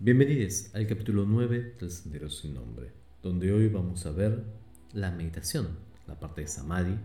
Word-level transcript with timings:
Bienvenidos 0.00 0.72
al 0.76 0.86
capítulo 0.86 1.24
9 1.26 1.74
del 1.80 1.90
Sendero 1.90 2.30
Sin 2.30 2.54
Nombre, 2.54 2.92
donde 3.20 3.52
hoy 3.52 3.66
vamos 3.68 4.06
a 4.06 4.12
ver 4.12 4.44
la 4.92 5.10
meditación, 5.10 5.76
la 6.06 6.20
parte 6.20 6.42
de 6.42 6.46
Samadhi, 6.46 6.96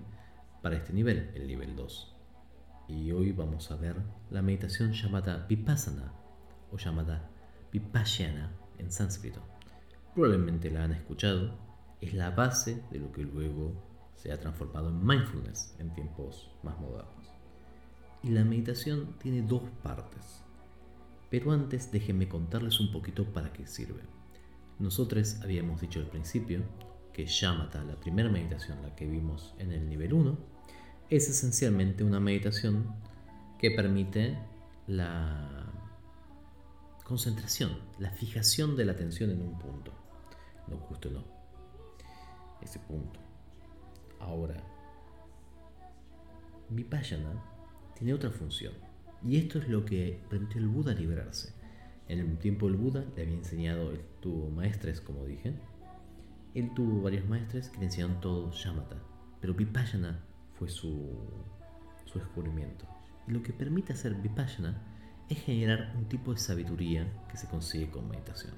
para 0.61 0.75
este 0.75 0.93
nivel, 0.93 1.31
el 1.33 1.47
nivel 1.47 1.75
2. 1.75 2.15
Y 2.89 3.11
hoy 3.11 3.31
vamos 3.31 3.71
a 3.71 3.77
ver 3.77 3.95
la 4.29 4.43
meditación 4.43 4.93
llamada 4.93 5.43
Vipassana 5.49 6.13
o 6.71 6.77
llamada 6.77 7.31
Vipassana 7.71 8.51
en 8.77 8.91
sánscrito. 8.91 9.41
Probablemente 10.13 10.69
la 10.69 10.83
han 10.83 10.91
escuchado, 10.91 11.57
es 11.99 12.13
la 12.13 12.29
base 12.29 12.83
de 12.91 12.99
lo 12.99 13.11
que 13.11 13.23
luego 13.23 13.73
se 14.13 14.31
ha 14.31 14.39
transformado 14.39 14.89
en 14.89 15.03
mindfulness 15.03 15.75
en 15.79 15.91
tiempos 15.95 16.51
más 16.61 16.79
modernos. 16.79 17.25
Y 18.21 18.29
la 18.29 18.43
meditación 18.43 19.15
tiene 19.17 19.41
dos 19.41 19.63
partes. 19.81 20.43
Pero 21.33 21.51
antes 21.51 21.91
déjenme 21.91 22.29
contarles 22.29 22.79
un 22.79 22.91
poquito 22.91 23.25
para 23.25 23.51
qué 23.51 23.65
sirve. 23.65 24.03
Nosotros 24.77 25.41
habíamos 25.41 25.81
dicho 25.81 25.99
al 25.99 26.05
principio 26.05 26.61
que 27.11 27.25
Shamatha, 27.25 27.83
la 27.83 27.99
primera 27.99 28.29
meditación, 28.29 28.83
la 28.83 28.95
que 28.95 29.07
vimos 29.07 29.55
en 29.57 29.71
el 29.71 29.89
nivel 29.89 30.13
1, 30.13 30.37
es 31.09 31.29
esencialmente 31.29 32.03
una 32.03 32.19
meditación 32.19 32.85
que 33.57 33.71
permite 33.71 34.37
la 34.85 35.73
concentración, 37.03 37.79
la 37.97 38.11
fijación 38.11 38.75
de 38.75 38.85
la 38.85 38.91
atención 38.91 39.31
en 39.31 39.41
un 39.41 39.57
punto. 39.57 39.91
No 40.67 40.77
justo 40.77 41.09
no. 41.09 41.23
Ese 42.61 42.77
punto. 42.77 43.19
Ahora, 44.19 44.63
Vipassana 46.69 47.43
tiene 47.95 48.13
otra 48.13 48.29
función 48.29 48.92
y 49.25 49.37
esto 49.37 49.59
es 49.59 49.69
lo 49.69 49.85
que 49.85 50.21
permitió 50.29 50.59
al 50.59 50.67
Buda 50.67 50.93
liberarse. 50.93 51.53
En 52.07 52.19
el 52.19 52.37
tiempo 52.37 52.67
del 52.67 52.75
Buda 52.75 53.05
le 53.15 53.21
había 53.21 53.35
enseñado, 53.35 53.91
él 53.91 54.01
tuvo 54.19 54.49
maestres, 54.49 54.99
como 54.99 55.25
dije. 55.25 55.53
Él 56.53 56.71
tuvo 56.75 57.01
varios 57.01 57.27
maestres 57.27 57.69
que 57.69 57.79
le 57.79 57.85
enseñaron 57.85 58.19
todo 58.19 58.51
Shamatha, 58.51 58.97
pero 59.39 59.53
Vipassana 59.53 60.19
fue 60.53 60.69
su, 60.69 61.11
su 62.05 62.19
descubrimiento. 62.19 62.85
Y 63.27 63.31
lo 63.31 63.41
que 63.41 63.53
permite 63.53 63.93
hacer 63.93 64.13
Vipassana 64.15 64.81
es 65.29 65.39
generar 65.39 65.93
un 65.97 66.05
tipo 66.05 66.33
de 66.33 66.39
sabiduría 66.39 67.11
que 67.31 67.37
se 67.37 67.47
consigue 67.47 67.89
con 67.89 68.09
meditación. 68.09 68.53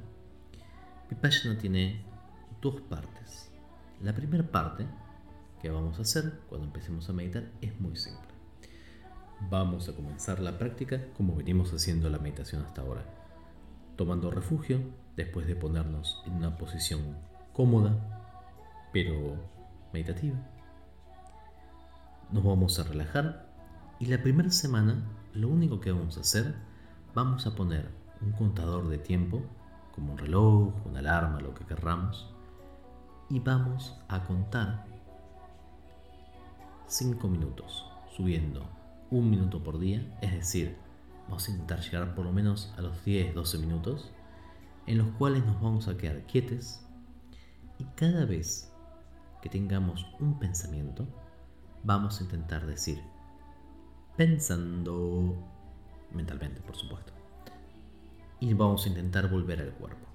Vipassana 1.09 1.57
tiene 1.57 2.01
dos 2.61 2.81
partes. 2.81 3.51
La 4.01 4.13
primera 4.13 4.43
parte 4.43 4.85
que 5.61 5.69
vamos 5.69 5.99
a 5.99 6.01
hacer 6.01 6.39
cuando 6.49 6.67
empecemos 6.67 7.07
a 7.09 7.13
meditar 7.13 7.51
es 7.61 7.79
muy 7.79 7.95
simple. 7.95 8.24
Vamos 9.41 9.89
a 9.89 9.93
comenzar 9.93 10.39
la 10.39 10.57
práctica 10.57 11.01
como 11.15 11.35
venimos 11.35 11.71
haciendo 11.73 12.09
la 12.09 12.17
meditación 12.17 12.63
hasta 12.63 12.81
ahora, 12.81 13.03
tomando 13.95 14.31
refugio 14.31 14.79
después 15.15 15.45
de 15.45 15.55
ponernos 15.55 16.23
en 16.25 16.33
una 16.33 16.57
posición 16.57 17.17
cómoda, 17.53 17.95
pero 18.91 19.35
meditativa. 19.93 20.37
Nos 22.31 22.43
vamos 22.43 22.79
a 22.79 22.83
relajar 22.83 23.45
y 23.99 24.07
la 24.07 24.21
primera 24.21 24.49
semana 24.49 25.03
lo 25.33 25.49
único 25.49 25.79
que 25.79 25.91
vamos 25.91 26.17
a 26.17 26.21
hacer, 26.21 26.55
vamos 27.13 27.45
a 27.45 27.55
poner 27.55 27.89
un 28.21 28.31
contador 28.31 28.87
de 28.87 28.97
tiempo, 28.97 29.43
como 29.93 30.13
un 30.13 30.17
reloj, 30.17 30.73
una 30.85 30.99
alarma, 30.99 31.39
lo 31.39 31.53
que 31.53 31.65
querramos, 31.65 32.33
y 33.29 33.39
vamos 33.39 33.97
a 34.07 34.23
contar 34.23 34.85
5 36.87 37.27
minutos, 37.27 37.85
subiendo 38.15 38.67
un 39.11 39.29
minuto 39.29 39.63
por 39.63 39.79
día, 39.79 40.17
es 40.21 40.31
decir, 40.31 40.75
vamos 41.27 41.47
a 41.47 41.51
intentar 41.51 41.79
llegar 41.81 42.15
por 42.15 42.25
lo 42.25 42.31
menos 42.31 42.73
a 42.77 42.81
los 42.81 43.05
10-12 43.05 43.59
minutos, 43.59 44.11
en 44.87 44.97
los 44.97 45.07
cuales 45.17 45.45
nos 45.45 45.61
vamos 45.61 45.87
a 45.87 45.97
quedar 45.97 46.25
quietos 46.25 46.81
y 47.77 47.83
cada 47.95 48.25
vez 48.25 48.71
que 49.41 49.49
tengamos 49.49 50.05
un 50.19 50.39
pensamiento, 50.39 51.07
vamos 51.83 52.19
a 52.19 52.23
intentar 52.23 52.65
decir, 52.65 53.01
pensando 54.17 55.35
mentalmente, 56.11 56.61
por 56.61 56.75
supuesto, 56.75 57.13
y 58.39 58.53
vamos 58.53 58.85
a 58.85 58.89
intentar 58.89 59.29
volver 59.29 59.61
al 59.61 59.73
cuerpo. 59.73 60.05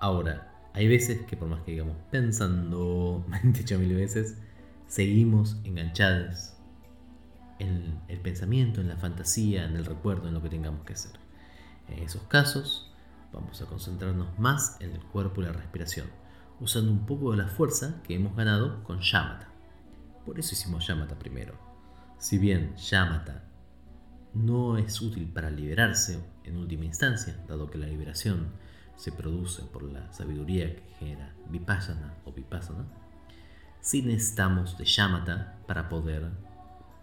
Ahora, 0.00 0.48
hay 0.74 0.88
veces 0.88 1.24
que 1.26 1.36
por 1.36 1.48
más 1.48 1.62
que 1.62 1.72
digamos 1.72 1.96
pensando, 2.10 3.24
dicho 3.44 3.78
mil 3.78 3.94
veces, 3.94 4.38
seguimos 4.88 5.60
enganchados 5.64 6.54
en 7.62 8.00
el 8.08 8.18
pensamiento, 8.20 8.80
en 8.80 8.88
la 8.88 8.96
fantasía, 8.96 9.64
en 9.64 9.76
el 9.76 9.84
recuerdo, 9.84 10.28
en 10.28 10.34
lo 10.34 10.42
que 10.42 10.50
tengamos 10.50 10.84
que 10.84 10.94
hacer. 10.94 11.12
En 11.88 12.00
esos 12.00 12.22
casos, 12.24 12.92
vamos 13.32 13.60
a 13.62 13.66
concentrarnos 13.66 14.38
más 14.38 14.76
en 14.80 14.90
el 14.90 15.00
cuerpo 15.00 15.40
y 15.40 15.44
la 15.44 15.52
respiración, 15.52 16.08
usando 16.60 16.90
un 16.90 17.06
poco 17.06 17.30
de 17.30 17.38
la 17.38 17.48
fuerza 17.48 18.02
que 18.02 18.14
hemos 18.14 18.36
ganado 18.36 18.82
con 18.84 19.00
Yamata. 19.00 19.48
Por 20.26 20.38
eso 20.38 20.54
hicimos 20.54 20.86
Yamata 20.86 21.18
primero. 21.18 21.54
Si 22.18 22.38
bien 22.38 22.76
Yamata 22.76 23.44
no 24.34 24.76
es 24.76 25.00
útil 25.00 25.26
para 25.32 25.50
liberarse 25.50 26.20
en 26.44 26.56
última 26.56 26.84
instancia, 26.84 27.36
dado 27.48 27.70
que 27.70 27.78
la 27.78 27.86
liberación 27.86 28.48
se 28.96 29.12
produce 29.12 29.62
por 29.64 29.82
la 29.84 30.12
sabiduría 30.12 30.74
que 30.74 30.82
genera 30.98 31.34
Vipassana 31.48 32.14
o 32.24 32.32
Vipassana, 32.32 32.86
sí 33.80 34.02
necesitamos 34.02 34.78
de 34.78 34.84
Yamata 34.84 35.58
para 35.66 35.88
poder 35.88 36.30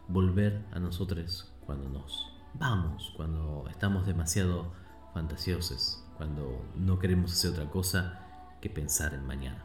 volver 0.09 0.66
a 0.72 0.80
nosotros 0.80 1.53
cuando 1.66 1.88
nos 1.88 2.34
vamos, 2.56 3.14
cuando 3.16 3.66
estamos 3.70 4.06
demasiado 4.06 4.74
fantasiosos, 5.14 6.03
cuando 6.18 6.66
no 6.75 7.00
queremos 7.00 7.31
hacer 7.31 7.52
otra 7.52 7.70
cosa 7.70 8.25
que 8.59 8.69
pensar 8.69 9.14
en 9.14 9.25
mañana. 9.25 9.64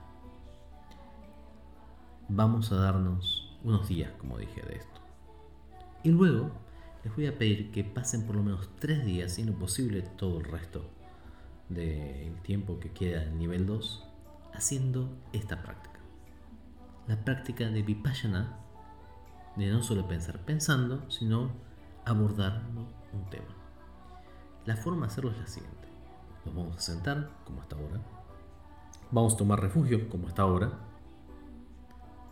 Vamos 2.28 2.70
a 2.72 2.76
darnos 2.76 3.58
unos 3.64 3.88
días, 3.88 4.12
como 4.18 4.38
dije, 4.38 4.62
de 4.62 4.76
esto. 4.76 5.00
Y 6.02 6.10
luego 6.10 6.50
les 7.02 7.14
voy 7.16 7.26
a 7.26 7.36
pedir 7.36 7.70
que 7.70 7.82
pasen 7.82 8.26
por 8.26 8.36
lo 8.36 8.42
menos 8.42 8.68
tres 8.78 9.04
días, 9.04 9.38
y 9.38 9.44
no 9.44 9.52
posible 9.52 10.02
todo 10.02 10.38
el 10.38 10.44
resto 10.44 10.90
del 11.70 12.34
tiempo 12.42 12.78
que 12.78 12.92
queda 12.92 13.24
en 13.24 13.38
nivel 13.38 13.66
2, 13.66 14.06
haciendo 14.52 15.10
esta 15.32 15.62
práctica. 15.62 16.00
La 17.06 17.24
práctica 17.24 17.68
de 17.68 17.82
Vipassana 17.82 18.58
de 19.56 19.70
no 19.70 19.82
solo 19.82 20.06
pensar 20.08 20.40
pensando, 20.44 21.08
sino 21.10 21.50
abordar 22.04 22.62
un 23.12 23.30
tema. 23.30 23.54
La 24.66 24.76
forma 24.76 25.06
de 25.06 25.12
hacerlo 25.12 25.30
es 25.30 25.38
la 25.38 25.46
siguiente. 25.46 25.88
Nos 26.44 26.54
vamos 26.54 26.76
a 26.76 26.80
sentar, 26.80 27.30
como 27.44 27.60
hasta 27.60 27.76
ahora. 27.76 28.00
Vamos 29.10 29.34
a 29.34 29.36
tomar 29.36 29.60
refugio, 29.60 30.08
como 30.08 30.28
hasta 30.28 30.42
ahora. 30.42 30.72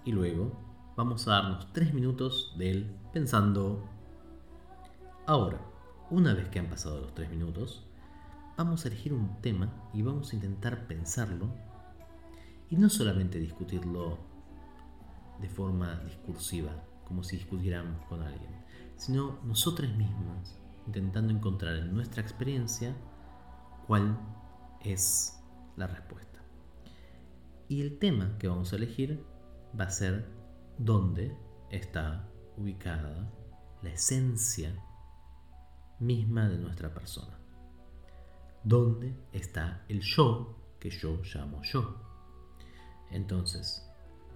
Y 0.05 0.13
luego 0.13 0.53
vamos 0.97 1.29
a 1.29 1.33
darnos 1.33 1.73
tres 1.73 1.95
minutos 1.95 2.55
de 2.59 2.91
pensando. 3.13 3.85
Ahora, 5.27 5.61
una 6.11 6.35
vez 6.35 6.49
que 6.49 6.59
han 6.59 6.67
pasado 6.67 7.01
los 7.01 7.15
tres 7.15 7.31
minutos, 7.31 7.87
vamos 8.57 8.85
a 8.85 8.89
elegir 8.89 9.13
un 9.13 9.41
tema 9.41 9.71
y 9.93 10.03
vamos 10.03 10.33
a 10.33 10.37
intentar 10.37 10.87
pensarlo 10.87 11.49
y 12.69 12.77
no 12.77 12.89
solamente 12.89 13.39
discutirlo 13.39 14.19
de 15.41 15.49
forma 15.49 15.97
discursiva, 16.05 16.73
como 17.13 17.25
si 17.25 17.37
discutiéramos 17.37 18.03
con 18.07 18.23
alguien, 18.23 18.51
sino 18.97 19.39
nosotros 19.45 19.95
mismos 19.97 20.59
intentando 20.87 21.31
encontrar 21.31 21.77
en 21.77 21.93
nuestra 21.93 22.23
experiencia 22.23 22.97
cuál 23.87 24.19
es 24.81 25.39
la 25.77 25.87
respuesta. 25.89 26.41
Y 27.69 27.83
el 27.83 27.99
tema 27.99 28.39
que 28.39 28.49
vamos 28.49 28.73
a 28.73 28.77
elegir 28.77 29.23
va 29.79 29.85
a 29.85 29.91
ser 29.91 30.27
dónde 30.79 31.37
está 31.71 32.31
ubicada 32.57 33.31
la 33.83 33.91
esencia 33.91 34.75
misma 36.01 36.49
de 36.49 36.57
nuestra 36.57 36.95
persona. 36.95 37.39
¿Dónde 38.65 39.15
está 39.33 39.85
el 39.87 40.01
yo 40.01 40.57
que 40.81 40.89
yo 40.89 41.21
llamo 41.35 41.61
yo? 41.63 41.95
Entonces, 43.11 43.87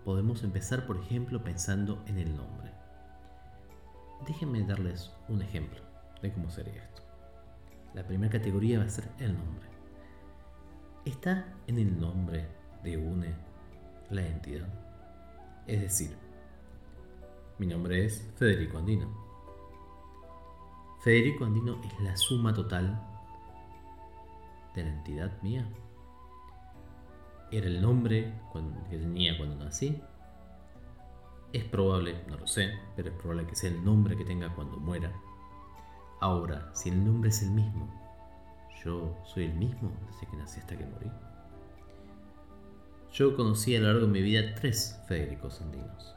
podemos 0.06 0.44
empezar, 0.44 0.86
por 0.86 0.98
ejemplo, 0.98 1.42
pensando 1.42 2.00
en 2.06 2.18
el 2.18 2.36
nombre. 2.36 2.70
Déjenme 4.24 4.62
darles 4.62 5.10
un 5.28 5.42
ejemplo 5.42 5.80
de 6.22 6.32
cómo 6.32 6.48
sería 6.48 6.84
esto. 6.84 7.02
La 7.92 8.06
primera 8.06 8.30
categoría 8.30 8.78
va 8.78 8.84
a 8.84 8.88
ser 8.88 9.08
el 9.18 9.36
nombre. 9.36 9.66
Está 11.04 11.52
en 11.66 11.80
el 11.80 11.98
nombre 11.98 12.46
de 12.84 12.96
UNE 12.96 13.34
la 14.10 14.24
entidad. 14.24 14.68
Es 15.66 15.80
decir, 15.80 16.16
mi 17.58 17.66
nombre 17.66 18.04
es 18.04 18.30
Federico 18.36 18.78
Andino. 18.78 19.12
Federico 21.02 21.46
Andino 21.46 21.82
es 21.82 22.00
la 22.00 22.16
suma 22.16 22.54
total 22.54 22.96
de 24.72 24.84
la 24.84 24.90
entidad 24.90 25.42
mía 25.42 25.68
era 27.50 27.66
el 27.66 27.80
nombre 27.80 28.32
que 28.90 28.98
tenía 28.98 29.36
cuando 29.36 29.64
nací. 29.64 30.00
Es 31.52 31.64
probable, 31.64 32.24
no 32.28 32.36
lo 32.36 32.46
sé, 32.46 32.72
pero 32.96 33.10
es 33.10 33.14
probable 33.14 33.46
que 33.46 33.54
sea 33.54 33.70
el 33.70 33.84
nombre 33.84 34.16
que 34.16 34.24
tenga 34.24 34.54
cuando 34.54 34.78
muera. 34.78 35.12
Ahora, 36.20 36.70
si 36.74 36.88
el 36.88 37.04
nombre 37.04 37.30
es 37.30 37.42
el 37.42 37.50
mismo, 37.50 37.88
yo 38.84 39.16
soy 39.24 39.44
el 39.44 39.54
mismo 39.54 39.92
desde 40.06 40.26
que 40.26 40.36
nací 40.36 40.60
hasta 40.60 40.76
que 40.76 40.86
morí. 40.86 41.10
Yo 43.12 43.36
conocí 43.36 43.74
a 43.76 43.80
lo 43.80 43.86
largo 43.86 44.06
de 44.06 44.12
mi 44.12 44.22
vida 44.22 44.54
tres 44.54 45.00
Federicos 45.08 45.60
andinos. 45.60 46.14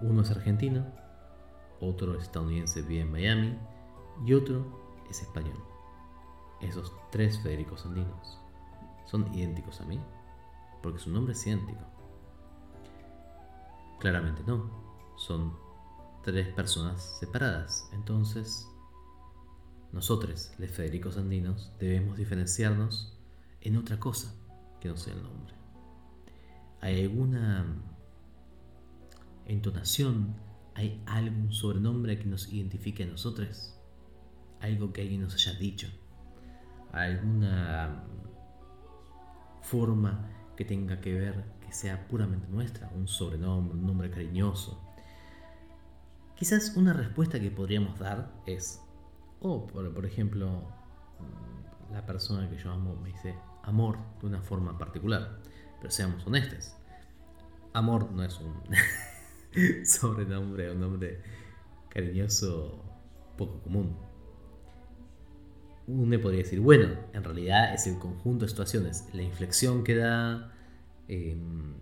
Uno 0.00 0.22
es 0.22 0.30
argentino, 0.30 0.84
otro 1.80 2.18
estadounidense 2.18 2.82
vive 2.82 3.02
en 3.02 3.12
Miami 3.12 3.58
y 4.26 4.34
otro 4.34 4.66
es 5.10 5.22
español. 5.22 5.62
Esos 6.60 6.92
tres 7.10 7.38
Federicos 7.40 7.84
andinos 7.86 8.40
son 9.04 9.32
idénticos 9.34 9.80
a 9.80 9.84
mí, 9.84 10.00
porque 10.84 10.98
su 10.98 11.10
nombre 11.10 11.32
es 11.32 11.46
idéntico. 11.46 11.80
Claramente 14.00 14.42
no, 14.46 14.70
son 15.16 15.54
tres 16.22 16.48
personas 16.48 17.16
separadas. 17.18 17.88
Entonces, 17.94 18.68
nosotros, 19.92 20.52
los 20.58 20.70
Federicos 20.70 21.16
andinos, 21.16 21.72
debemos 21.80 22.18
diferenciarnos 22.18 23.18
en 23.62 23.78
otra 23.78 23.98
cosa 23.98 24.34
que 24.78 24.90
no 24.90 24.98
sea 24.98 25.14
el 25.14 25.22
nombre. 25.22 25.54
¿Hay 26.82 27.02
alguna 27.02 27.64
entonación? 29.46 30.36
¿Hay 30.74 31.02
algún 31.06 31.50
sobrenombre 31.50 32.18
que 32.18 32.26
nos 32.26 32.52
identifique 32.52 33.04
a 33.04 33.06
nosotros? 33.06 33.74
¿Algo 34.60 34.92
que 34.92 35.00
alguien 35.00 35.22
nos 35.22 35.34
haya 35.34 35.58
dicho? 35.58 35.88
¿Alguna 36.92 38.04
forma 39.62 40.33
que 40.56 40.64
tenga 40.64 41.00
que 41.00 41.12
ver, 41.12 41.44
que 41.64 41.72
sea 41.72 42.06
puramente 42.08 42.48
nuestra? 42.48 42.90
¿Un 42.94 43.08
sobrenombre, 43.08 43.78
un 43.78 43.86
nombre 43.86 44.10
cariñoso? 44.10 44.80
Quizás 46.36 46.76
una 46.76 46.92
respuesta 46.92 47.38
que 47.38 47.50
podríamos 47.50 47.98
dar 47.98 48.30
es, 48.46 48.80
o 49.40 49.66
por, 49.66 50.04
ejemplo, 50.04 50.62
mm, 51.20 51.92
la 51.92 52.04
persona 52.04 52.48
que 52.50 52.56
yo 52.56 52.70
amo 52.72 52.96
me 52.96 53.10
dice 53.10 53.34
amor 53.62 53.98
de 54.20 54.26
una 54.26 54.42
forma 54.42 54.76
particular, 54.76 55.38
pero 55.78 55.90
seamos 55.90 56.26
honestos. 56.26 56.74
Amor 57.72 58.10
no 58.12 58.24
es 58.24 58.38
un 58.40 58.54
sobrenombre, 59.86 60.72
un 60.72 60.80
nombre 60.80 61.20
cariñoso 61.88 62.82
poco 63.36 63.60
común. 63.60 63.96
Uno 65.86 66.18
podría 66.20 66.42
decir, 66.42 66.60
bueno, 66.60 66.88
en 67.12 67.24
realidad 67.24 67.74
es 67.74 67.86
el 67.86 67.98
conjunto 67.98 68.46
de 68.46 68.48
situaciones, 68.48 69.06
la 69.12 69.22
inflexión 69.22 69.84
que 69.84 69.96
da, 69.96 70.52
em, 71.08 71.74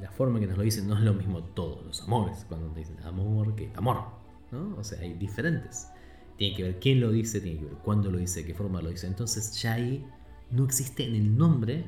la 0.00 0.10
forma 0.10 0.40
que 0.40 0.46
nos 0.46 0.56
lo 0.56 0.64
dicen 0.64 0.88
no 0.88 0.96
es 0.96 1.02
lo 1.02 1.14
mismo 1.14 1.42
todos 1.42 1.84
los 1.84 2.02
amores. 2.02 2.44
Cuando 2.48 2.68
te 2.68 2.80
dicen 2.80 2.98
amor, 3.04 3.54
que 3.54 3.70
amor, 3.76 4.04
¿no? 4.50 4.76
O 4.76 4.84
sea, 4.84 5.00
hay 5.00 5.14
diferentes. 5.14 5.88
Tiene 6.36 6.56
que 6.56 6.62
ver 6.64 6.80
quién 6.80 7.00
lo 7.00 7.12
dice, 7.12 7.40
tiene 7.40 7.60
que 7.60 7.66
ver 7.66 7.74
cuándo 7.74 8.10
lo 8.10 8.18
dice, 8.18 8.44
qué 8.44 8.54
forma 8.54 8.82
lo 8.82 8.90
dice. 8.90 9.06
Entonces 9.06 9.52
ya 9.62 9.74
ahí 9.74 10.04
no 10.50 10.64
existe 10.64 11.04
en 11.06 11.14
el 11.14 11.36
nombre 11.36 11.84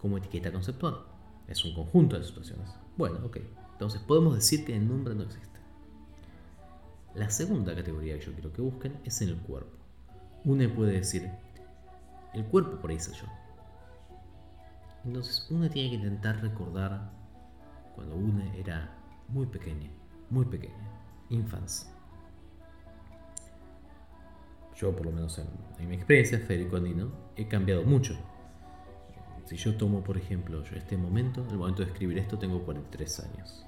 como 0.00 0.18
etiqueta 0.18 0.52
conceptual. 0.52 0.98
Es 1.48 1.64
un 1.64 1.74
conjunto 1.74 2.16
de 2.16 2.24
situaciones. 2.24 2.70
Bueno, 2.96 3.18
ok. 3.24 3.38
Entonces 3.72 4.00
podemos 4.02 4.36
decir 4.36 4.64
que 4.64 4.76
el 4.76 4.86
nombre 4.86 5.14
no 5.14 5.24
existe. 5.24 5.58
La 7.14 7.28
segunda 7.30 7.74
categoría 7.74 8.16
que 8.18 8.26
yo 8.26 8.32
quiero 8.32 8.52
que 8.52 8.62
busquen 8.62 9.00
es 9.04 9.20
en 9.22 9.30
el 9.30 9.36
cuerpo. 9.38 9.79
Uno 10.44 10.74
puede 10.74 10.92
decir, 10.92 11.30
el 12.32 12.44
cuerpo 12.46 12.80
por 12.80 12.90
ahí 12.90 12.98
yo. 12.98 13.26
Entonces 15.04 15.46
uno 15.50 15.68
tiene 15.68 15.90
que 15.90 15.96
intentar 15.96 16.40
recordar 16.40 17.10
cuando 17.94 18.16
uno 18.16 18.42
era 18.54 18.90
muy 19.28 19.46
pequeña, 19.46 19.90
muy 20.28 20.44
pequeña, 20.44 20.88
infancia. 21.30 21.90
Yo, 24.76 24.94
por 24.96 25.06
lo 25.06 25.12
menos 25.12 25.38
en, 25.78 25.88
mi 25.88 25.96
experiencia, 25.96 26.38
Federico 26.38 26.76
Andino, 26.76 27.12
he 27.36 27.46
cambiado 27.48 27.82
mucho. 27.84 28.16
Si 29.44 29.56
yo 29.56 29.76
tomo, 29.76 30.02
por 30.02 30.16
ejemplo, 30.16 30.62
yo 30.64 30.76
este 30.76 30.96
momento, 30.96 31.46
el 31.50 31.58
momento 31.58 31.82
de 31.82 31.90
escribir 31.90 32.18
esto, 32.18 32.38
tengo 32.38 32.62
43 32.64 33.20
años. 33.20 33.66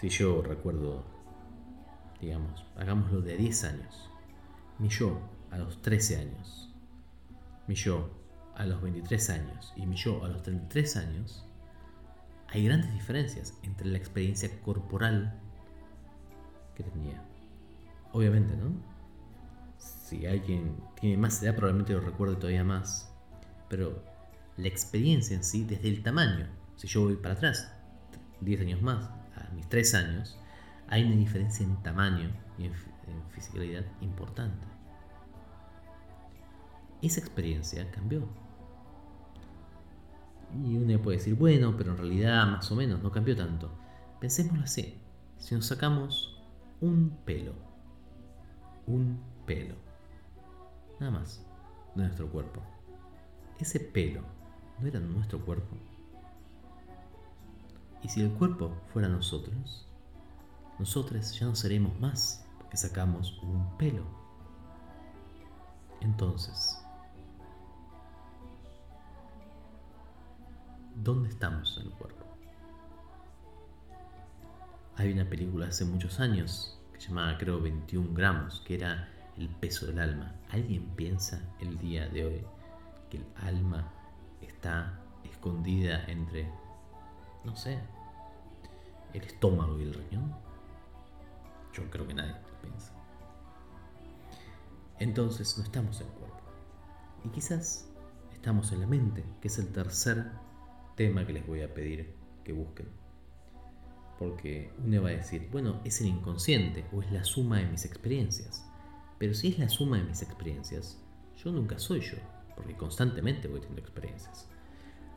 Si 0.00 0.08
yo 0.08 0.42
recuerdo, 0.42 1.04
digamos, 2.20 2.64
hagámoslo 2.76 3.20
de 3.20 3.36
10 3.36 3.64
años, 3.64 4.10
mi 4.78 4.88
yo 4.88 5.33
a 5.54 5.58
los 5.58 5.80
13 5.82 6.16
años, 6.16 6.68
mi 7.68 7.76
yo 7.76 8.10
a 8.56 8.66
los 8.66 8.82
23 8.82 9.30
años 9.30 9.72
y 9.76 9.86
mi 9.86 9.96
yo 9.96 10.24
a 10.24 10.28
los 10.28 10.42
33 10.42 10.96
años, 10.96 11.46
hay 12.48 12.64
grandes 12.64 12.92
diferencias 12.92 13.54
entre 13.62 13.86
la 13.86 13.98
experiencia 13.98 14.50
corporal 14.62 15.40
que 16.74 16.82
tenía. 16.82 17.22
Obviamente, 18.12 18.56
¿no? 18.56 18.72
Si 19.78 20.26
alguien 20.26 20.76
tiene 21.00 21.16
más 21.16 21.42
edad, 21.42 21.54
probablemente 21.54 21.92
lo 21.92 22.00
recuerde 22.00 22.36
todavía 22.36 22.64
más. 22.64 23.12
Pero 23.68 24.02
la 24.56 24.68
experiencia 24.68 25.36
en 25.36 25.44
sí, 25.44 25.64
desde 25.64 25.88
el 25.88 26.02
tamaño, 26.02 26.46
si 26.76 26.88
yo 26.88 27.02
voy 27.02 27.16
para 27.16 27.34
atrás, 27.34 27.72
10 28.40 28.60
años 28.60 28.82
más, 28.82 29.04
a 29.36 29.50
mis 29.54 29.68
3 29.68 29.94
años, 29.94 30.38
hay 30.88 31.04
una 31.04 31.16
diferencia 31.16 31.64
en 31.64 31.80
tamaño 31.82 32.30
y 32.58 32.66
en, 32.66 32.72
en 32.72 33.30
fisicalidad 33.30 33.84
importante. 34.00 34.73
Esa 37.04 37.20
experiencia 37.20 37.90
cambió 37.90 38.26
y 40.62 40.76
uno 40.76 41.02
puede 41.02 41.18
decir, 41.18 41.34
bueno, 41.34 41.74
pero 41.76 41.92
en 41.92 41.98
realidad 41.98 42.46
más 42.46 42.70
o 42.70 42.76
menos 42.76 43.02
no 43.02 43.10
cambió 43.10 43.36
tanto. 43.36 43.70
Pensémoslo 44.20 44.62
así. 44.64 44.94
Si 45.38 45.54
nos 45.54 45.66
sacamos 45.66 46.42
un 46.80 47.10
pelo, 47.24 47.52
un 48.86 49.20
pelo, 49.46 49.74
nada 51.00 51.12
más, 51.12 51.44
de 51.94 52.04
nuestro 52.04 52.30
cuerpo, 52.30 52.62
ese 53.58 53.80
pelo 53.80 54.22
no 54.80 54.86
era 54.86 55.00
nuestro 55.00 55.44
cuerpo. 55.44 55.76
Y 58.02 58.08
si 58.08 58.22
el 58.22 58.30
cuerpo 58.32 58.72
fuera 58.92 59.08
nosotros, 59.08 59.88
nosotros 60.78 61.38
ya 61.38 61.46
no 61.46 61.54
seremos 61.54 61.98
más 62.00 62.46
porque 62.58 62.76
sacamos 62.76 63.38
un 63.42 63.76
pelo. 63.76 64.04
Entonces, 66.00 66.83
¿Dónde 70.94 71.28
estamos 71.28 71.76
en 71.78 71.86
el 71.88 71.92
cuerpo? 71.92 72.24
Hay 74.96 75.12
una 75.12 75.28
película 75.28 75.66
hace 75.66 75.84
muchos 75.84 76.20
años 76.20 76.78
que 76.92 77.00
se 77.00 77.08
llamaba 77.08 77.36
creo 77.36 77.60
21 77.60 78.14
gramos, 78.14 78.60
que 78.60 78.76
era 78.76 79.08
el 79.36 79.48
peso 79.48 79.86
del 79.86 79.98
alma. 79.98 80.32
¿Alguien 80.50 80.86
piensa 80.94 81.42
el 81.58 81.76
día 81.78 82.08
de 82.08 82.24
hoy 82.24 82.46
que 83.10 83.16
el 83.16 83.26
alma 83.34 83.92
está 84.40 85.00
escondida 85.24 86.04
entre, 86.06 86.48
no 87.44 87.56
sé, 87.56 87.80
el 89.12 89.22
estómago 89.22 89.76
y 89.80 89.82
el 89.82 89.94
riñón? 89.94 90.32
Yo 91.72 91.90
creo 91.90 92.06
que 92.06 92.14
nadie 92.14 92.30
lo 92.32 92.60
piensa. 92.62 92.92
Entonces 95.00 95.58
no 95.58 95.64
estamos 95.64 96.00
en 96.00 96.06
el 96.06 96.12
cuerpo. 96.12 96.40
Y 97.24 97.30
quizás 97.30 97.90
estamos 98.32 98.70
en 98.70 98.80
la 98.80 98.86
mente, 98.86 99.24
que 99.40 99.48
es 99.48 99.58
el 99.58 99.72
tercer 99.72 100.43
tema 100.94 101.26
que 101.26 101.32
les 101.32 101.46
voy 101.46 101.62
a 101.62 101.72
pedir 101.72 102.14
que 102.44 102.52
busquen. 102.52 102.86
Porque 104.18 104.70
uno 104.84 105.02
va 105.02 105.08
a 105.08 105.12
decir, 105.12 105.48
bueno, 105.50 105.80
es 105.84 106.00
el 106.00 106.08
inconsciente 106.08 106.84
o 106.92 107.02
es 107.02 107.10
la 107.10 107.24
suma 107.24 107.58
de 107.58 107.66
mis 107.66 107.84
experiencias. 107.84 108.64
Pero 109.18 109.34
si 109.34 109.48
es 109.48 109.58
la 109.58 109.68
suma 109.68 109.98
de 109.98 110.04
mis 110.04 110.22
experiencias, 110.22 111.00
yo 111.36 111.50
nunca 111.50 111.78
soy 111.78 112.00
yo, 112.00 112.16
porque 112.54 112.76
constantemente 112.76 113.48
voy 113.48 113.60
teniendo 113.60 113.82
experiencias. 113.82 114.48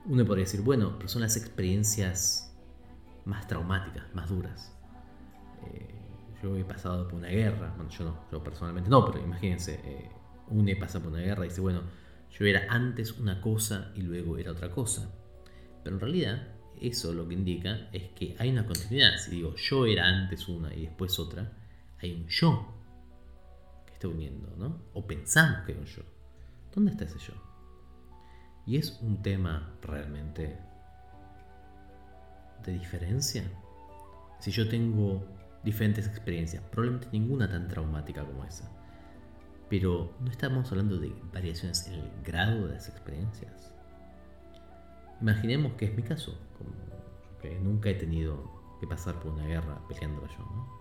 Uno 0.06 0.26
podría 0.26 0.46
decir, 0.46 0.62
bueno, 0.62 0.96
pero 0.98 1.10
son 1.10 1.22
las 1.22 1.38
experiencias 1.38 2.56
más 3.26 3.48
traumáticas, 3.48 4.06
más 4.16 4.30
duras. 4.30 4.74
Eh, 5.66 5.96
yo 6.42 6.56
he 6.56 6.64
pasado 6.64 7.08
por 7.08 7.16
una 7.16 7.30
guerra, 7.30 7.74
bueno, 7.76 7.92
yo 7.92 8.06
no, 8.06 8.18
yo 8.32 8.44
personalmente 8.44 8.90
no, 8.90 9.06
pero 9.06 9.24
imagínense, 9.24 9.80
eh, 9.84 10.10
uno 10.50 10.72
pasa 10.80 11.00
por 11.02 11.12
una 11.12 11.22
guerra 11.22 11.46
y 11.46 11.50
dice, 11.50 11.62
bueno, 11.62 11.82
yo 12.32 12.46
era 12.46 12.68
antes 12.70 13.14
una 13.20 13.42
cosa 13.42 13.92
y 13.96 14.02
luego 14.02 14.38
era 14.38 14.52
otra 14.52 14.72
cosa. 14.72 15.12
Pero 15.88 15.96
en 15.96 16.02
realidad 16.02 16.48
eso 16.82 17.14
lo 17.14 17.26
que 17.30 17.34
indica 17.34 17.88
es 17.94 18.10
que 18.10 18.36
hay 18.40 18.50
una 18.50 18.66
continuidad. 18.66 19.18
Si 19.20 19.32
digo 19.32 19.56
yo 19.56 19.86
era 19.86 20.06
antes 20.06 20.50
una 20.50 20.74
y 20.74 20.82
después 20.82 21.18
otra, 21.18 21.50
hay 22.00 22.12
un 22.12 22.28
yo 22.28 22.68
que 23.86 23.94
está 23.94 24.10
uniendo, 24.10 24.54
¿no? 24.58 24.82
O 24.92 25.08
pensamos 25.08 25.66
que 25.66 25.72
hay 25.72 25.78
un 25.78 25.86
yo. 25.86 26.02
¿Dónde 26.76 26.92
está 26.92 27.06
ese 27.06 27.20
yo? 27.20 27.34
Y 28.66 28.76
es 28.76 29.00
un 29.02 29.22
tema 29.22 29.78
realmente 29.82 30.60
de 32.66 32.72
diferencia. 32.74 33.50
Si 34.42 34.52
yo 34.52 34.68
tengo 34.68 35.26
diferentes 35.64 36.06
experiencias, 36.06 36.62
probablemente 36.64 37.08
ninguna 37.14 37.50
tan 37.50 37.70
traumática 37.70 38.26
como 38.26 38.44
esa. 38.44 38.70
Pero 39.70 40.18
no 40.20 40.30
estamos 40.30 40.70
hablando 40.70 40.98
de 40.98 41.16
variaciones 41.32 41.88
en 41.88 41.94
el 41.94 42.12
grado 42.26 42.68
de 42.68 42.74
las 42.74 42.90
experiencias. 42.90 43.77
Imaginemos 45.22 45.74
que 45.74 45.86
es 45.86 45.96
mi 45.96 46.04
caso, 46.04 46.38
que 47.42 47.60
nunca 47.60 47.90
he 47.90 47.96
tenido 47.96 48.78
que 48.80 48.88
pasar 48.88 49.20
por 49.20 49.32
una 49.34 49.46
guerra 49.46 49.80
peleándola 49.88 50.28
yo, 50.28 50.40
¿no? 50.40 50.78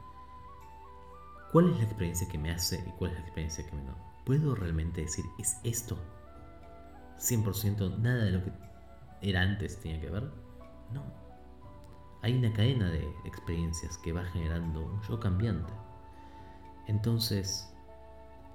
¿Cuál 1.53 1.71
es 1.71 1.79
la 1.79 1.85
experiencia 1.85 2.29
que 2.29 2.39
me 2.39 2.51
hace 2.51 2.85
y 2.87 2.91
cuál 2.99 3.13
es 3.13 3.19
la 3.19 3.25
experiencia 3.25 3.65
que 3.65 3.77
me 3.77 3.83
no? 3.83 4.07
¿puedo 4.27 4.57
realmente 4.57 5.03
decir 5.03 5.25
es 5.39 5.57
esto? 5.63 5.97
100% 7.19 7.97
nada 7.99 8.25
de 8.25 8.33
lo 8.33 8.45
que 8.45 8.53
era 9.23 9.41
antes 9.41 9.81
tenía 9.81 10.01
que 10.01 10.11
ver. 10.11 10.25
No. 10.93 11.05
Hay 12.23 12.37
una 12.37 12.53
cadena 12.53 12.91
de 12.91 13.09
experiencias 13.25 13.97
que 13.99 14.13
va 14.13 14.25
generando 14.25 14.85
un 14.85 15.01
yo 15.03 15.19
cambiante. 15.21 15.73
Entonces, 16.89 17.73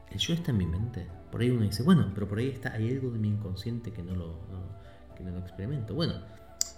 ¿el 0.10 0.20
yo 0.20 0.34
está 0.34 0.52
en 0.52 0.58
mi 0.58 0.66
mente? 0.66 1.08
Por 1.32 1.42
ahí 1.42 1.50
uno 1.50 1.64
dice, 1.64 1.84
bueno, 1.84 2.12
pero 2.14 2.28
por 2.28 2.38
ahí 2.38 2.50
está, 2.50 2.74
hay 2.74 2.92
algo 2.92 3.10
de 3.10 3.20
mi 3.20 3.30
inconsciente 3.30 3.94
que 3.94 4.04
no 4.04 4.14
lo, 4.14 4.36
no 5.22 5.32
lo 5.32 5.40
experimento. 5.40 5.94
Bueno, 5.94 6.14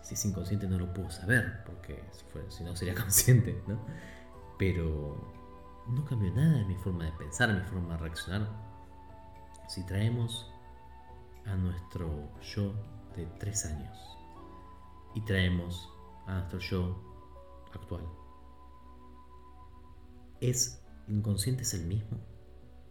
si 0.03 0.15
es 0.15 0.25
inconsciente 0.25 0.67
no 0.67 0.77
lo 0.77 0.93
puedo 0.93 1.09
saber, 1.09 1.63
porque 1.65 2.03
si, 2.49 2.63
no 2.63 2.75
sería 2.75 2.95
consciente, 3.01 3.61
¿no? 3.67 3.79
Pero 4.57 5.33
no 5.87 6.05
cambió 6.05 6.31
nada 6.33 6.61
en 6.61 6.67
mi 6.67 6.75
forma 6.75 7.05
de 7.05 7.11
pensar, 7.13 7.49
en 7.49 7.59
mi 7.59 7.65
forma 7.65 7.93
de 7.93 7.97
reaccionar. 7.97 8.47
Si 9.67 9.85
traemos 9.85 10.51
a 11.45 11.55
nuestro 11.55 12.29
yo 12.41 12.73
de 13.15 13.25
tres 13.39 13.65
años 13.65 13.97
y 15.15 15.21
traemos 15.21 15.89
a 16.27 16.39
nuestro 16.39 16.59
yo 16.59 17.65
actual, 17.73 18.03
¿es 20.41 20.83
inconsciente 21.07 21.63
es 21.63 21.73
el 21.73 21.85
mismo? 21.85 22.19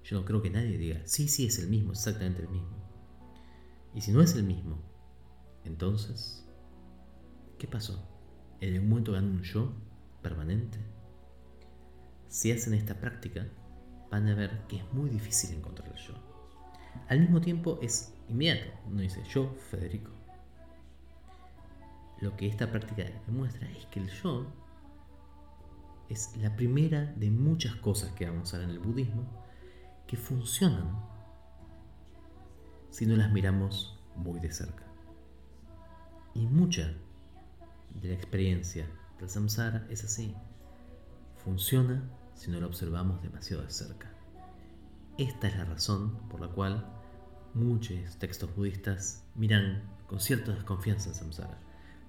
Yo 0.05 0.19
no 0.19 0.25
creo 0.25 0.43
que 0.43 0.51
nadie 0.51 0.79
diga, 0.79 1.01
sí, 1.05 1.29
sí, 1.29 1.47
es 1.47 1.59
el 1.59 1.69
mismo, 1.69 1.93
exactamente 1.93 2.43
el 2.43 2.49
mismo. 2.49 2.77
Y 3.95 4.01
si 4.01 4.13
no 4.13 4.21
es 4.23 4.35
el 4.35 4.43
mismo, 4.43 4.79
entonces, 5.65 6.45
¿qué 7.59 7.67
pasó? 7.67 8.09
¿En 8.61 8.75
algún 8.75 8.89
momento 8.91 9.13
ganó 9.13 9.29
un 9.29 9.43
yo 9.43 9.73
permanente? 10.23 10.79
Si 12.29 12.51
hacen 12.51 12.75
esta 12.75 12.99
práctica, 12.99 13.47
van 14.11 14.29
a 14.29 14.35
ver 14.35 14.67
que 14.69 14.77
es 14.77 14.93
muy 14.93 15.11
difícil 15.11 15.57
encontrar 15.57 15.89
el 15.89 15.97
yo. 15.97 16.15
Al 17.09 17.21
mismo 17.21 17.41
tiempo 17.41 17.79
es 17.83 18.15
inmediato. 18.29 18.71
Uno 18.87 19.01
dice, 19.01 19.23
yo, 19.29 19.55
Federico. 19.71 20.11
Lo 22.21 22.37
que 22.37 22.47
esta 22.47 22.71
práctica 22.71 23.05
demuestra 23.27 23.69
es 23.71 23.87
que 23.87 24.01
el 24.01 24.09
yo 24.09 24.47
es 26.09 26.37
la 26.37 26.55
primera 26.55 27.13
de 27.17 27.31
muchas 27.31 27.75
cosas 27.77 28.13
que 28.13 28.29
vamos 28.29 28.53
a 28.53 28.59
ver 28.59 28.69
en 28.69 28.75
el 28.75 28.79
budismo 28.79 29.27
que 30.07 30.17
funcionan 30.17 31.03
si 32.91 33.07
no 33.07 33.17
las 33.17 33.33
miramos 33.33 33.99
muy 34.15 34.39
de 34.41 34.53
cerca. 34.53 34.92
Y 36.35 36.47
mucha 36.47 36.93
de 38.01 38.09
la 38.09 38.15
experiencia 38.15 38.87
del 39.19 39.29
samsara 39.29 39.87
es 39.91 40.05
así. 40.05 40.35
Funciona 41.45 42.03
si 42.35 42.51
no 42.51 42.61
lo 42.61 42.67
observamos 42.67 43.23
demasiado 43.23 43.63
de 43.63 43.71
cerca. 43.71 44.11
Esta 45.19 45.49
es 45.49 45.57
la 45.57 45.65
razón 45.65 46.17
por 46.31 46.41
la 46.41 46.49
cual 46.49 46.87
muchos 47.55 48.17
textos 48.19 48.55
budistas 48.57 49.25
miran 49.35 49.83
con 50.07 50.21
cierta 50.21 50.53
desconfianza 50.53 51.11
el 51.11 51.17
samsara. 51.17 51.59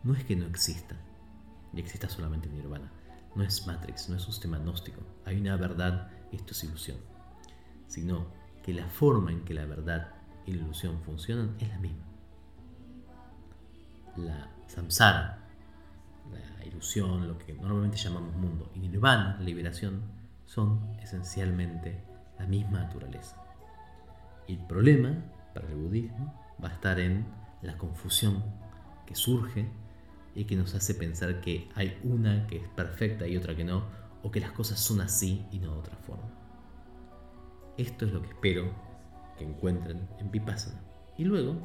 No 0.03 0.13
es 0.13 0.23
que 0.23 0.35
no 0.35 0.45
exista, 0.45 0.95
y 1.73 1.79
exista 1.79 2.07
solamente 2.09 2.49
nirvana. 2.49 2.91
No 3.35 3.43
es 3.43 3.65
Matrix, 3.65 4.09
no 4.09 4.15
es 4.15 4.25
un 4.25 4.33
sistema 4.33 4.59
gnóstico. 4.59 5.01
Hay 5.25 5.39
una 5.39 5.57
verdad 5.57 6.11
y 6.31 6.35
esto 6.35 6.51
es 6.51 6.63
ilusión. 6.63 6.97
Sino 7.87 8.27
que 8.63 8.73
la 8.73 8.87
forma 8.87 9.31
en 9.31 9.43
que 9.43 9.53
la 9.53 9.65
verdad 9.65 10.13
y 10.45 10.53
la 10.53 10.61
ilusión 10.61 11.01
funcionan 11.01 11.55
es 11.59 11.67
la 11.69 11.79
misma. 11.79 12.12
La 14.17 14.49
samsara, 14.67 15.39
la 16.31 16.65
ilusión, 16.65 17.27
lo 17.27 17.37
que 17.37 17.53
normalmente 17.53 17.97
llamamos 17.97 18.35
mundo, 18.35 18.71
y 18.75 18.79
nirvana, 18.79 19.35
la 19.37 19.43
liberación, 19.43 20.01
son 20.45 20.95
esencialmente 21.01 22.03
la 22.39 22.45
misma 22.45 22.79
naturaleza. 22.79 23.37
El 24.47 24.59
problema 24.65 25.15
para 25.53 25.67
el 25.67 25.75
budismo 25.75 26.33
va 26.63 26.69
a 26.69 26.73
estar 26.73 26.99
en 26.99 27.25
la 27.61 27.77
confusión 27.77 28.43
que 29.05 29.15
surge 29.15 29.69
y 30.35 30.45
que 30.45 30.55
nos 30.55 30.73
hace 30.75 30.95
pensar 30.95 31.41
que 31.41 31.69
hay 31.75 31.99
una 32.03 32.47
que 32.47 32.57
es 32.57 32.67
perfecta 32.69 33.27
y 33.27 33.37
otra 33.37 33.55
que 33.55 33.63
no, 33.63 33.83
o 34.23 34.31
que 34.31 34.39
las 34.39 34.51
cosas 34.51 34.79
son 34.79 35.01
así 35.01 35.45
y 35.51 35.59
no 35.59 35.73
de 35.73 35.79
otra 35.79 35.95
forma. 35.97 36.29
Esto 37.77 38.05
es 38.05 38.13
lo 38.13 38.21
que 38.21 38.29
espero 38.29 38.71
que 39.37 39.43
encuentren 39.43 40.07
en 40.19 40.31
Vipassana. 40.31 40.81
Y 41.17 41.25
luego, 41.25 41.61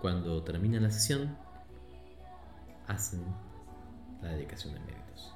cuando 0.00 0.42
termina 0.42 0.80
la 0.80 0.90
sesión, 0.90 1.36
hacen 2.86 3.22
la 4.22 4.30
dedicación 4.30 4.74
de 4.74 4.80
méritos. 4.80 5.34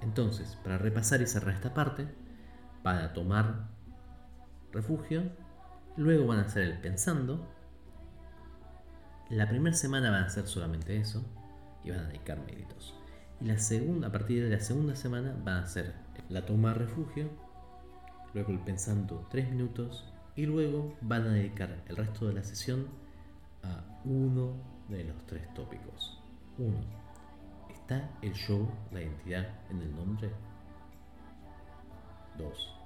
Entonces, 0.00 0.58
para 0.62 0.78
repasar 0.78 1.22
y 1.22 1.26
cerrar 1.26 1.54
esta 1.54 1.74
parte, 1.74 2.06
van 2.82 2.98
a 2.98 3.12
tomar 3.12 3.68
refugio, 4.72 5.22
luego 5.96 6.26
van 6.26 6.38
a 6.38 6.42
hacer 6.42 6.64
el 6.64 6.78
pensando. 6.80 7.48
La 9.30 9.48
primera 9.48 9.76
semana 9.76 10.10
van 10.10 10.24
a 10.24 10.26
hacer 10.26 10.46
solamente 10.46 10.96
eso 10.96 11.24
y 11.82 11.90
van 11.90 12.00
a 12.00 12.08
dedicar 12.08 12.38
méritos. 12.44 12.94
Y 13.40 13.46
la 13.46 13.58
segunda, 13.58 14.08
a 14.08 14.12
partir 14.12 14.44
de 14.44 14.50
la 14.50 14.60
segunda 14.60 14.94
semana 14.96 15.34
van 15.44 15.56
a 15.56 15.62
hacer 15.62 15.94
la 16.28 16.44
toma 16.44 16.74
refugio, 16.74 17.28
luego 18.32 18.52
el 18.52 18.60
pensando 18.60 19.26
tres 19.30 19.48
minutos 19.50 20.04
y 20.36 20.46
luego 20.46 20.96
van 21.00 21.22
a 21.22 21.32
dedicar 21.32 21.82
el 21.88 21.96
resto 21.96 22.26
de 22.26 22.34
la 22.34 22.42
sesión 22.42 22.88
a 23.64 23.84
uno 24.04 24.54
de 24.88 25.04
los 25.04 25.26
tres 25.26 25.52
tópicos. 25.54 26.22
Uno, 26.58 26.78
¿está 27.70 28.10
el 28.22 28.32
yo, 28.34 28.68
la 28.92 29.02
identidad 29.02 29.46
en 29.70 29.80
el 29.80 29.94
nombre? 29.94 30.30
2. 32.38 32.80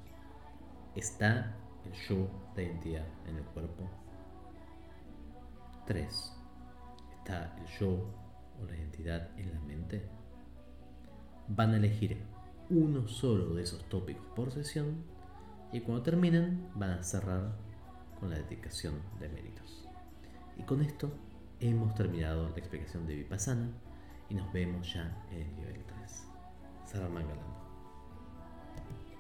¿Está 0.95 1.55
el 1.85 1.93
yo, 1.93 2.29
la 2.55 2.63
identidad 2.63 3.07
en 3.27 3.37
el 3.37 3.45
cuerpo? 3.45 3.89
3. 5.87 6.33
¿Está 7.19 7.57
el 7.59 7.67
yo 7.79 7.89
o 8.61 8.65
la 8.67 8.77
identidad 8.77 9.29
en 9.39 9.53
la 9.53 9.61
mente? 9.61 10.09
Van 11.49 11.73
a 11.73 11.77
elegir 11.77 12.23
uno 12.71 13.09
solo 13.09 13.55
de 13.55 13.63
esos 13.63 13.89
tópicos 13.89 14.27
por 14.37 14.53
sesión 14.53 15.03
y 15.73 15.81
cuando 15.81 16.03
terminen 16.03 16.69
van 16.75 16.91
a 16.91 17.03
cerrar 17.03 17.53
con 18.21 18.31
la 18.31 18.37
dedicación 18.37 18.95
de 19.19 19.29
méritos. 19.29 19.88
Y 20.59 20.63
con 20.65 20.83
esto 20.83 21.11
hemos 21.61 21.95
terminado 21.95 22.49
la 22.49 22.59
explicación 22.59 23.07
de 23.07 23.15
Vipassana 23.15 23.71
y 24.29 24.35
nos 24.35 24.53
vemos 24.53 24.93
ya 24.93 25.25
en 25.31 25.43
el 25.43 25.55
nivel 25.57 25.85
3. 25.85 26.27
Saramangalam. 26.85 27.58